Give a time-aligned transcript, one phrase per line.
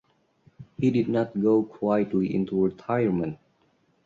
[0.79, 3.37] He did not go quietly into retirement.